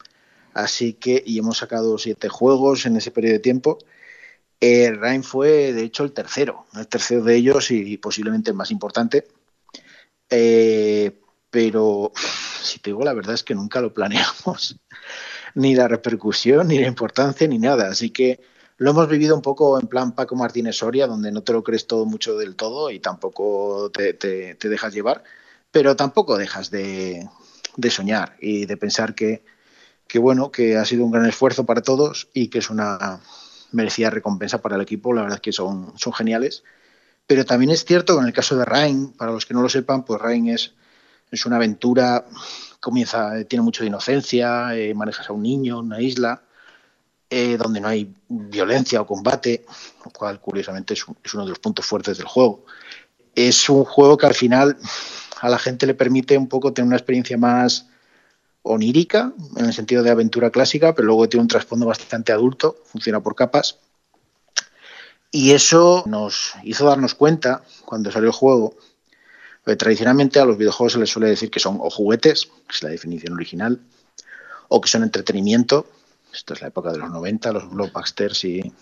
[0.56, 3.78] así que y hemos sacado siete juegos en ese periodo de tiempo.
[4.60, 8.70] Eh, Rain fue, de hecho, el tercero, el tercero de ellos y posiblemente el más
[8.70, 9.26] importante.
[10.30, 12.12] Eh, pero
[12.62, 14.78] si te digo la verdad es que nunca lo planeamos,
[15.54, 17.88] ni la repercusión, ni la importancia, ni nada.
[17.88, 18.40] Así que
[18.78, 21.86] lo hemos vivido un poco en plan Paco Martínez Soria, donde no te lo crees
[21.86, 24.12] todo mucho del todo y tampoco te,
[24.60, 25.24] dejas llevar,
[25.70, 27.28] pero tampoco dejas de,
[27.90, 29.42] soñar y de pensar que,
[30.18, 33.20] bueno, que ha sido un gran esfuerzo para todos y que es una
[33.72, 35.12] merecida recompensa para el equipo.
[35.12, 36.64] La verdad es que son, son geniales.
[37.26, 39.68] Pero también es cierto que en el caso de Rain, para los que no lo
[39.68, 40.74] sepan, pues Rain es,
[41.30, 42.24] es una aventura,
[42.80, 46.42] comienza, tiene mucho de inocencia, eh, manejas a un niño una isla,
[47.28, 49.66] eh, donde no hay violencia o combate,
[50.04, 52.64] lo cual curiosamente es, uno de los puntos fuertes del juego.
[53.34, 54.76] Es un juego que al final
[55.40, 57.88] a la gente le permite un poco tener una experiencia más
[58.66, 63.20] onírica, en el sentido de aventura clásica, pero luego tiene un trasfondo bastante adulto, funciona
[63.20, 63.78] por capas.
[65.30, 68.74] Y eso nos hizo darnos cuenta, cuando salió el juego,
[69.64, 72.82] que tradicionalmente a los videojuegos se les suele decir que son o juguetes, que es
[72.82, 73.80] la definición original,
[74.68, 75.86] o que son entretenimiento,
[76.32, 78.72] esto es la época de los 90, los blockbusters y,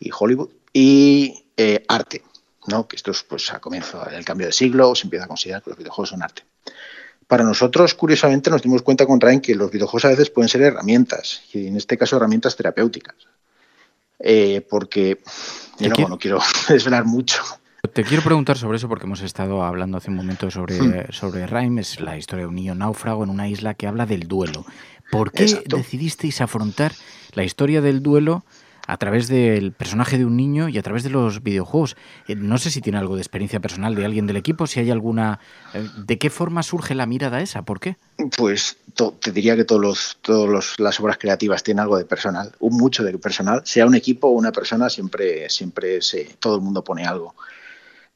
[0.00, 0.50] y Hollywood.
[0.72, 2.22] Y eh, arte,
[2.66, 2.86] ¿no?
[2.88, 5.70] que esto es pues, a comienzo del cambio de siglo, se empieza a considerar que
[5.70, 6.42] los videojuegos son arte.
[7.26, 10.62] Para nosotros, curiosamente, nos dimos cuenta con Ryan que los videojuegos a veces pueden ser
[10.62, 13.16] herramientas, y en este caso herramientas terapéuticas.
[14.18, 15.20] Eh, porque,
[15.80, 17.42] no, no quiero desvelar mucho.
[17.92, 21.12] Te quiero preguntar sobre eso porque hemos estado hablando hace un momento sobre, hmm.
[21.12, 21.44] sobre
[21.80, 24.64] es la historia de un niño náufrago en una isla que habla del duelo.
[25.10, 26.92] ¿Por qué decidisteis afrontar
[27.32, 28.44] la historia del duelo
[28.86, 31.96] a través del personaje de un niño y a través de los videojuegos?
[32.28, 34.90] Eh, no sé si tiene algo de experiencia personal de alguien del equipo, si hay
[34.90, 35.40] alguna...
[35.74, 37.62] Eh, ¿De qué forma surge la mirada esa?
[37.62, 37.96] ¿Por qué?
[38.36, 38.78] Pues
[39.20, 43.62] te diría que todas los, las obras creativas tienen algo de personal, mucho de personal,
[43.64, 47.34] sea un equipo o una persona, siempre, siempre se, todo el mundo pone algo.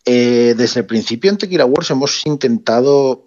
[0.04, 3.24] Eh, desde el principio en Tequila Wars hemos intentado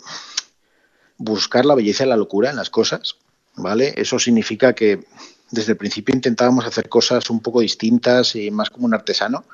[1.18, 3.18] buscar la belleza y la locura en las cosas,
[3.56, 3.94] ¿vale?
[3.96, 5.06] Eso significa que
[5.54, 9.46] desde el principio intentábamos hacer cosas un poco distintas y más como un artesano.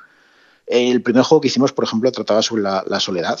[0.66, 3.38] El primer juego que hicimos, por ejemplo, trataba sobre la, soledad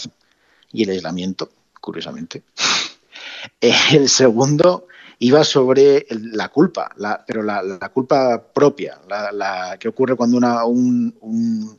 [0.70, 2.42] y el aislamiento, curiosamente.
[3.60, 4.86] El segundo
[5.20, 6.94] iba sobre la culpa,
[7.26, 11.78] pero la, culpa propia, la, que ocurre cuando un,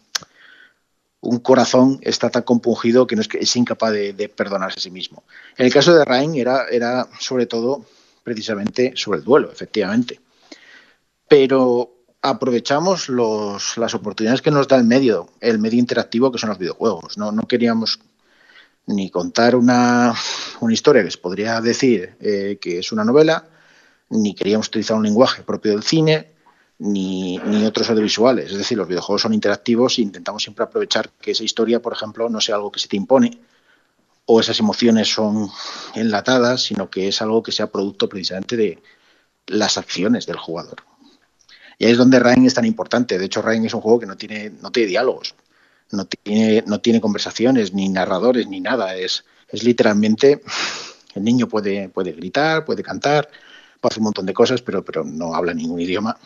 [1.44, 5.24] corazón está tan compungido que no es, que es incapaz de, perdonarse a sí mismo.
[5.58, 7.86] En el caso de Rain era sobre todo
[8.24, 10.21] precisamente sobre el duelo, efectivamente.
[11.32, 16.58] Pero aprovechamos las oportunidades que nos da el medio, el medio interactivo que son los
[16.58, 17.18] videojuegos.
[17.18, 18.00] No, queríamos
[18.86, 20.14] ni contar una,
[20.60, 23.48] una historia que se podría decir eh, que es una novela,
[24.10, 26.34] ni queríamos utilizar un lenguaje propio del cine,
[26.80, 28.52] ni, ni, otros audiovisuales.
[28.52, 32.28] Es decir, los videojuegos son interactivos e intentamos siempre aprovechar que esa historia, por ejemplo,
[32.28, 33.40] no sea algo que se te impone
[34.26, 35.50] o esas emociones son
[35.96, 38.84] enlatadas, sino que es algo que sea producto precisamente de
[39.48, 40.91] las acciones del jugador.
[41.82, 43.18] Y ahí es donde Rain es tan importante.
[43.18, 45.34] De hecho, Rain es un juego que no tiene, no tiene diálogos,
[45.90, 48.96] no tiene, no tiene conversaciones, ni narradores, ni nada.
[48.96, 50.44] Es, es literalmente,
[51.16, 53.28] el niño puede, puede gritar, puede cantar,
[53.80, 56.20] puede hacer un montón de cosas, pero, pero no habla ningún idioma.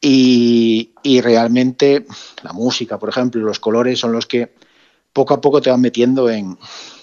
[0.00, 2.06] Y, y, realmente
[2.44, 4.54] la música, por ejemplo, los colores son los que
[5.12, 6.56] poco a poco te van metiendo en,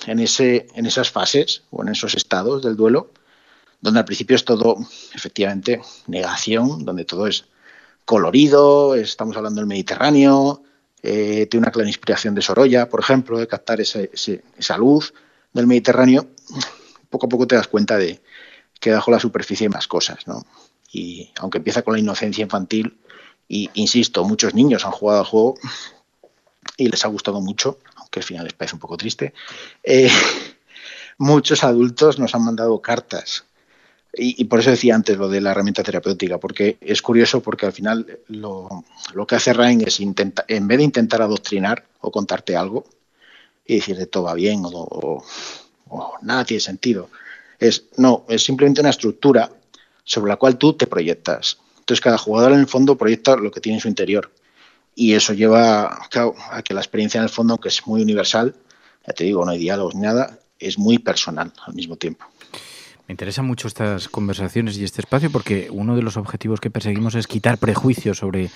[0.08, 3.12] en, ese, en esas fases o en esos estados del duelo
[3.82, 4.78] donde al principio es todo,
[5.14, 7.46] efectivamente, negación, donde todo es
[8.06, 10.64] colorido, estamos hablando del Mediterráneo,
[11.02, 15.14] eh, tiene una clara inspiración de Sorolla, por ejemplo, de captar esa luz
[15.54, 16.28] del Mediterráneo,
[17.10, 18.22] poco a poco te das cuenta de
[18.80, 20.46] que bajo la superficie hay más cosas, ¿no?
[20.92, 22.98] Y aunque empieza con la inocencia infantil,
[23.48, 25.56] y insisto, muchos niños han jugado al juego
[26.78, 29.34] y les ha gustado mucho, aunque al final les parece un poco triste,
[29.84, 30.10] eh,
[31.18, 33.46] muchos adultos nos han mandado cartas
[34.14, 37.74] y, por eso decía antes lo de la herramienta terapéutica, porque es curioso porque al
[37.74, 38.84] final lo,
[39.28, 42.86] que hace Rain es en vez de intentar adoctrinar o contarte algo
[43.66, 45.24] y decirte todo va bien o,
[46.22, 47.10] nada tiene sentido,
[47.60, 49.52] es no, es simplemente una estructura
[50.04, 51.60] sobre la cual tú te proyectas.
[51.78, 54.32] Entonces cada jugador en el fondo proyecta lo que tiene en su interior
[54.96, 56.00] y eso lleva
[56.52, 58.56] a que la experiencia en el fondo, aunque es muy universal,
[59.06, 62.26] ya te digo, no hay diálogos ni nada, es muy personal al mismo tiempo.
[63.10, 67.16] Me interesan mucho estas conversaciones y este espacio porque uno de los objetivos que perseguimos
[67.16, 68.52] es quitar prejuicios sobre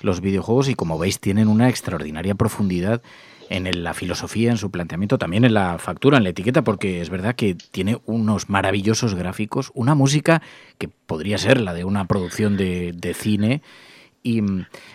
[0.00, 3.02] los videojuegos y como veis tienen una extraordinaria profundidad
[3.50, 7.10] en la filosofía, en su planteamiento, también en la factura, en la etiqueta, porque es
[7.10, 10.40] verdad que tiene unos maravillosos gráficos, una música
[10.78, 13.60] que podría ser la de una producción de, de cine
[14.26, 14.42] y,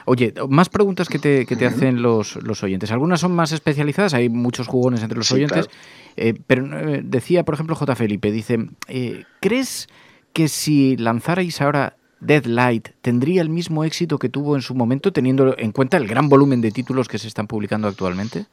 [0.06, 2.92] oye, más preguntas que te, que te hacen los, los, oyentes.
[2.92, 5.70] Algunas son más especializadas, hay muchos jugones entre los oyentes.
[6.18, 7.96] Eh, pero eh, decía, por ejemplo, J.
[7.96, 9.88] Felipe, dice, eh, ¿crees
[10.34, 15.58] que si lanzarais ahora Deadlight tendría el mismo éxito que tuvo en su momento, teniendo
[15.58, 18.48] en cuenta el gran volumen de títulos que se están publicando actualmente?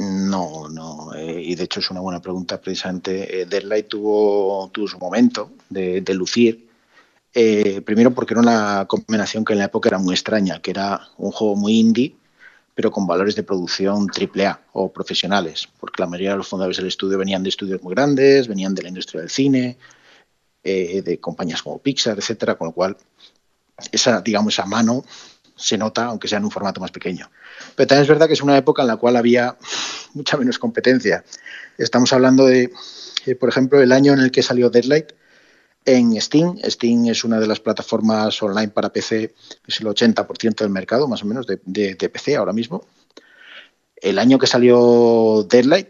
[0.00, 3.46] No, no, y de hecho es una buena pregunta precisamente.
[3.48, 6.65] Deadlight tuvo, tuvo su momento de, de lucir,
[7.38, 11.02] eh, primero porque era una combinación que en la época era muy extraña, que era
[11.18, 12.16] un juego muy indie,
[12.74, 16.86] pero con valores de producción AAA o profesionales, porque la mayoría de los fundadores del
[16.86, 19.76] estudio venían de estudios muy grandes, venían de la industria del cine,
[20.64, 22.96] eh, de compañías como Pixar, etcétera, con lo cual
[23.92, 25.04] esa, digamos, esa mano
[25.54, 27.30] se nota, aunque sea en un formato más pequeño.
[27.74, 29.58] Pero también es verdad que es una época en la cual había
[30.14, 31.22] mucha menos competencia.
[31.76, 32.72] Estamos hablando de,
[33.26, 35.12] eh, por ejemplo, el año en el que salió Deadlight,
[35.86, 36.58] en Steam.
[36.64, 39.34] Steam es una de las plataformas online para PC,
[39.66, 42.84] es el 80% del mercado, más o menos, de, PC ahora mismo.
[43.96, 45.88] El año que salió Deadlight,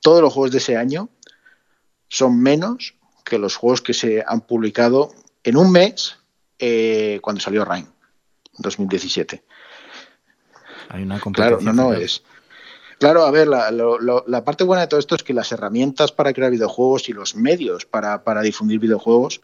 [0.00, 1.10] todos los juegos de ese año
[2.08, 5.14] son menos que los juegos que se han publicado
[5.44, 6.16] en un mes
[6.58, 7.86] eh, cuando salió Rain,
[8.58, 9.44] 2017.
[10.88, 11.20] Hay una.
[11.20, 12.22] Claro, no, no, es,
[12.98, 16.50] Claro, a ver, la, parte buena de todo esto es que las herramientas para crear
[16.50, 19.40] videojuegos y los medios para, difundir videojuegos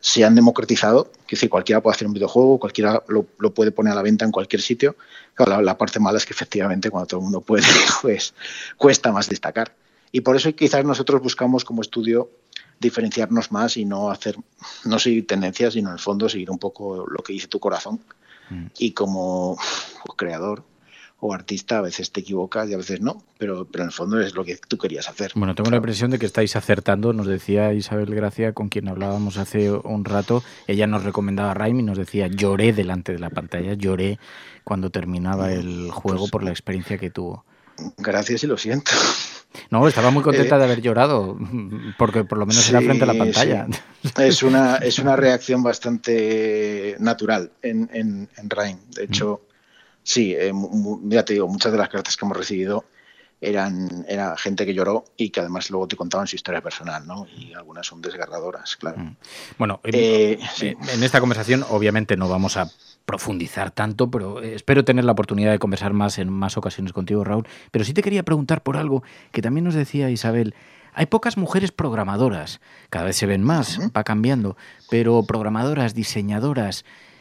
[0.00, 1.10] se han democratizado.
[1.24, 4.32] Es decir, cualquiera puede hacer un videojuego, cualquiera lo, puede poner a la venta en
[4.32, 4.96] cualquier sitio.
[5.38, 7.64] la, parte mala es que efectivamente cuando todo el mundo puede,
[8.02, 8.34] pues
[8.76, 9.74] cuesta más destacar.
[10.10, 12.30] Y por eso quizás nosotros buscamos como estudio
[12.78, 14.36] diferenciarnos más y no hacer,
[14.84, 18.00] no seguir tendencias, sino en el fondo seguir un poco lo que dice tu corazón.
[18.50, 18.66] Mm.
[18.78, 19.56] Y como
[20.16, 20.64] creador,
[21.24, 24.20] o artista, a veces te equivocas y a veces no, pero, pero en el fondo
[24.20, 25.30] es lo que tú querías hacer.
[25.36, 29.36] Bueno, tengo la impresión de que estáis acertando, nos decía Isabel Gracia, con quien hablábamos
[29.36, 33.74] hace un rato, ella nos recomendaba Raim y nos decía, lloré delante de la pantalla,
[33.74, 34.18] lloré
[34.64, 37.44] cuando terminaba el juego pues por la experiencia que tuvo.
[37.98, 38.90] Gracias y lo siento.
[39.70, 41.38] No, estaba muy contenta Eh, de haber llorado,
[41.98, 43.66] porque por lo menos era frente a la pantalla.
[44.02, 44.10] sí.
[44.18, 48.78] Es una, es una reacción bastante natural en, en, en Rain.
[48.94, 49.42] De hecho,
[50.02, 50.52] sí, eh,
[51.04, 52.84] ya te digo, muchas de las cartas que hemos recibido
[53.40, 57.26] eran era gente que lloró y que además luego te contaban su historia personal, ¿no?
[57.36, 58.98] Y algunas son desgarradoras, claro.
[59.58, 60.68] Bueno, en- Eh, sí.
[60.68, 62.70] en- esta conversación obviamente no vamos a
[63.04, 67.24] profundizar tanto, pero eh, espero tener la oportunidad de conversar más en más ocasiones contigo,
[67.24, 67.48] Raúl.
[67.72, 70.54] Pero sí te quería preguntar por algo que también nos decía Isabel.
[70.94, 72.60] Hay pocas mujeres programadoras,
[72.90, 74.56] cada vez se ven más, va cambiando,
[74.88, 77.11] pero programadoras, diseñadoras, mm, mm,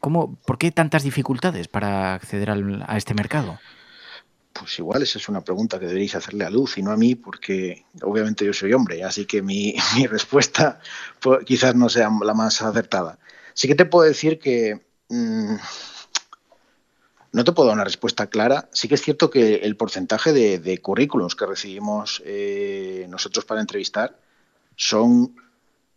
[0.00, 3.58] ¿cómo, ¿por qué tantas dificultades para acceder al- a este mercado?
[4.52, 7.16] Pues igual esa es una pregunta que deberéis hacerle a Luz y no a mí,
[7.16, 9.74] porque obviamente yo soy hombre, así que mi,
[10.08, 10.80] respuesta
[11.20, 13.18] pues, quizás no sea la más acertada.
[13.52, 15.54] Sí que te puedo decir que mm,
[17.32, 18.68] no te puedo dar una respuesta clara.
[18.72, 23.60] Sí que es cierto que el porcentaje de, de currículums que recibimos eh, nosotros para
[23.60, 24.18] entrevistar
[24.76, 25.34] son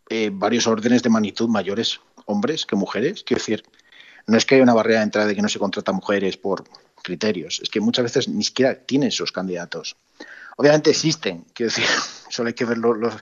[0.08, 3.24] eh, varios órdenes de magnitud mayores hombres que mujeres.
[3.24, 3.64] Quiero decir,
[4.26, 6.64] no es que haya una barrera de entrada de que no se contrata mujeres por
[7.02, 9.96] criterios, es que muchas veces ni siquiera tienen esos candidatos.
[10.56, 11.86] Obviamente existen, quiero decir,
[12.30, 13.14] solo hay que ver lo- los,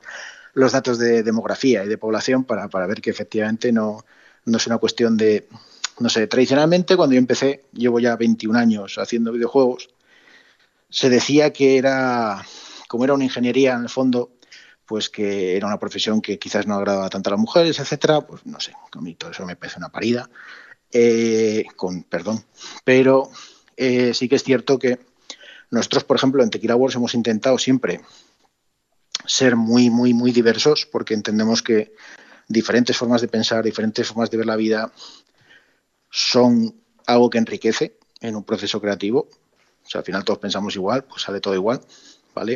[0.55, 4.05] los datos de demografía y de población para, para ver que efectivamente no,
[4.47, 5.49] no es una cuestión de,
[6.01, 9.90] no sé, tradicionalmente cuando yo empecé, llevo ya 21 años haciendo videojuegos,
[10.88, 12.45] se decía que era,
[12.88, 14.31] como era una ingeniería en el fondo,
[14.87, 18.46] pues que era una profesión que quizás no agradaba tanto a las mujeres, etcétera, pues
[18.46, 20.31] no sé, a mí todo eso me parece una parida,
[20.92, 22.44] eh, con perdón,
[22.85, 23.31] pero
[23.77, 24.99] eh, sí que es cierto que
[25.70, 28.01] nosotros, por ejemplo, en Tequila Wars hemos intentado siempre
[29.27, 31.92] ser muy, muy, muy diversos, porque entendemos que
[32.49, 34.92] diferentes formas de pensar, diferentes formas de ver la vida
[36.11, 36.75] son
[37.07, 39.29] algo que enriquece en un proceso creativo.
[39.85, 41.81] O sea, al final todos pensamos igual, pues sale todo igual,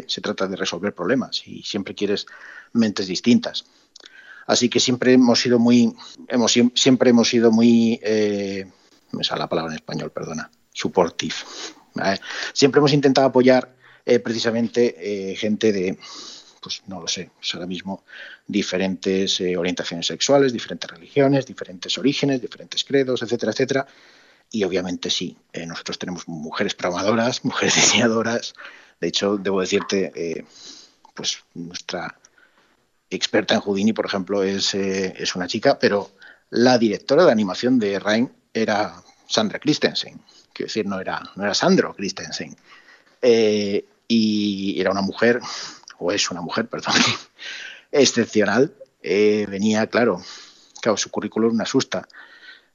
[0.08, 2.26] Se trata de resolver problemas y siempre quieres
[2.72, 3.64] mentes distintas.
[4.46, 5.94] Así que siempre hemos sido muy,
[6.28, 8.66] hemos, siem- siempre hemos sido muy, eh,
[9.12, 11.34] me sale la palabra en español, perdona, supportive.
[12.52, 15.98] Siempre hemos intentado apoyar eh, precisamente eh, gente de,
[16.60, 18.04] pues no lo sé, pues ahora mismo
[18.46, 23.86] diferentes eh, orientaciones sexuales, diferentes religiones, diferentes orígenes, diferentes credos, etcétera, etcétera.
[24.50, 28.54] Y obviamente sí, eh, nosotros tenemos mujeres programadoras, mujeres diseñadoras.
[29.00, 30.44] De hecho, debo decirte, eh,
[31.14, 32.18] pues nuestra
[33.08, 36.10] experta en Houdini, por ejemplo, es, eh, es una chica, pero
[36.50, 40.20] la directora de animación de Rain era Sandra Christensen.
[40.52, 42.56] Quiero decir, no era, no era Sandro Christensen.
[43.22, 45.40] Y era una mujer,
[45.98, 46.94] o es una mujer, perdón,
[47.92, 48.74] excepcional.
[49.02, 50.20] Venía, claro,
[50.80, 52.08] claro, su currículum asusta.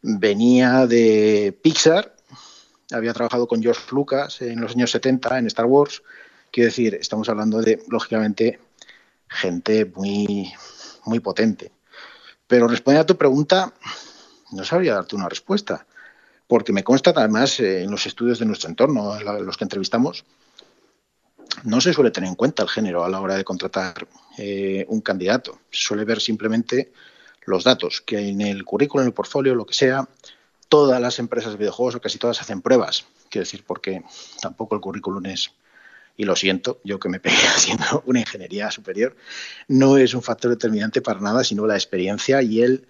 [0.08, 2.16] Venía de Pixar,
[2.92, 6.04] había trabajado con George Lucas en los años 70 en Star Wars.
[6.52, 8.60] Quiero decir, estamos hablando de, lógicamente,
[9.28, 10.54] gente muy,
[11.06, 11.72] muy potente.
[12.46, 13.74] Pero respondiendo a tu pregunta,
[14.52, 15.88] no sabría darte una respuesta,
[16.46, 20.24] porque me consta además eh, en los estudios de nuestro entorno, los que entrevistamos,
[21.64, 25.02] no se suele tener en cuenta el género a la hora de contratar eh, un
[25.02, 25.62] candidato.
[25.72, 26.92] Se suele ver simplemente
[27.46, 30.08] los datos que en el currículum, en el portfolio, lo que sea.
[30.68, 33.06] Todas las empresas de videojuegos, o casi todas, hacen pruebas.
[33.30, 34.04] Quiero decir, porque
[34.42, 35.52] tampoco el currículum es,
[36.18, 39.16] y lo siento, yo que me pegué haciendo una ingeniería superior,
[39.68, 42.88] no es un factor determinante para nada, sino la experiencia y el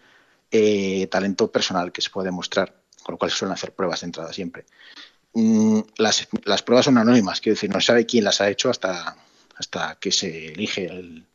[0.51, 4.05] eh, talento personal que se puede mostrar, con lo cual se suelen hacer pruebas de
[4.05, 4.65] entrada siempre.
[5.33, 6.27] Mm, las,
[6.63, 9.17] pruebas son anónimas, quiero decir, no sabe quién las ha hecho hasta,
[9.57, 11.25] hasta que se elige el,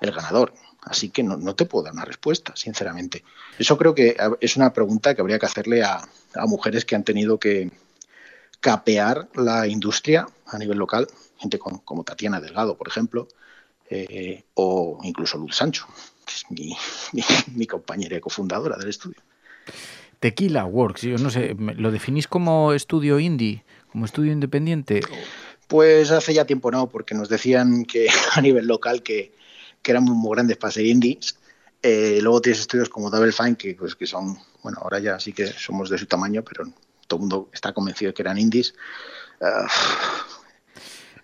[0.00, 0.52] el ganador.
[0.82, 3.24] Así que no, no te puedo dar una respuesta, sinceramente.
[3.58, 6.00] Eso creo que es una pregunta que habría que hacerle a,
[6.34, 7.70] a mujeres que han tenido que
[8.60, 11.06] capear la industria a nivel local,
[11.38, 13.28] gente con- como Tatiana Delgado, por ejemplo,
[13.90, 15.86] eh, o incluso Luz Sancho,
[16.26, 16.76] que es mi,
[17.12, 17.22] mi,
[17.54, 19.20] mi compañera y cofundadora del estudio.
[20.20, 25.00] Tequila Works, yo no sé, ¿me- ¿lo definís como estudio indie, como estudio independiente?
[25.68, 29.32] Pues hace ya tiempo no, porque nos decían que a nivel local que,
[29.82, 31.36] que éramos muy grandes para ser indies.
[31.82, 35.32] Eh, luego tienes estudios como Double Fine, que, pues, que son, bueno, ahora ya sí
[35.32, 36.64] que somos de su tamaño, pero
[37.06, 38.74] todo el mundo está convencido de que eran indies.
[39.40, 39.66] Ah,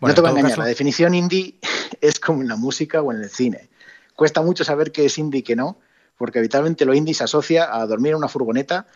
[0.00, 1.54] Bueno, no te voy a engañar, caso- la definición indie
[2.00, 3.68] es como en la música o en el cine.
[4.14, 5.78] Cuesta mucho saber qué es indie y qué no,
[6.16, 8.86] porque habitualmente lo indie se asocia a dormir en una furgoneta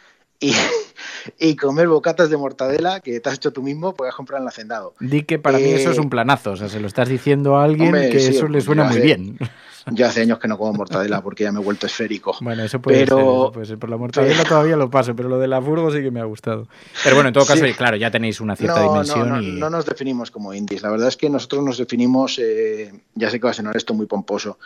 [0.41, 0.53] y,
[1.39, 4.45] y comer bocatas de mortadela que te has hecho tú mismo porque has comprado en
[4.45, 4.95] el hacendado.
[5.01, 7.57] Di que para mí eso es Eh, un planazo, o sea, se lo estás diciendo
[7.57, 9.39] a alguien hombre, que sí, eso le suena muy bien.
[9.91, 12.37] Yo hace años que no como mortadela porque ya me he vuelto esférico.
[12.43, 13.17] Bueno, eso puede pero...
[13.17, 13.79] ser, eso puede ser.
[13.79, 16.25] Por la mortadela todavía lo paso, pero lo de la furgo sí que me ha
[16.25, 16.69] gustado.
[17.03, 17.73] Pero bueno, en todo caso, Sí.
[17.73, 19.53] claro, ya tenéis una cierta no, dimensión no, no, y...
[19.53, 20.83] no nos definimos como indies.
[20.83, 23.95] La verdad es que nosotros nos definimos, eh, ya sé que va a sonar esto
[23.95, 24.59] muy pomposo,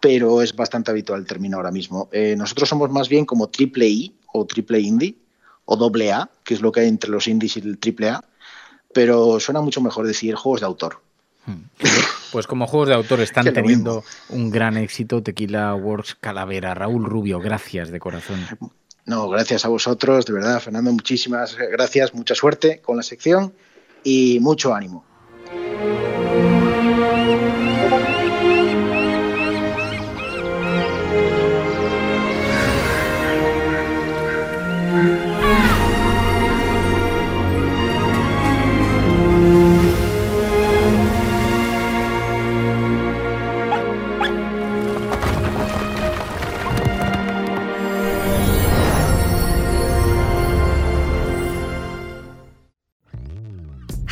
[0.00, 2.08] pero es bastante habitual el término ahora mismo.
[2.12, 5.16] Eh, nosotros somos más bien como triple I o triple indie
[5.64, 8.24] o doble A, que es lo que hay entre los indies y el triple A,
[8.92, 11.00] pero suena mucho mejor decir juegos de autor.
[12.32, 17.38] Pues como juegos de autor están teniendo un gran éxito, Tequila Works Calavera, Raúl Rubio,
[17.40, 18.40] gracias de corazón.
[19.04, 23.54] No, gracias a vosotros, de verdad, Fernando, muchísimas gracias, mucha suerte con la sección
[24.02, 25.04] y mucho ánimo.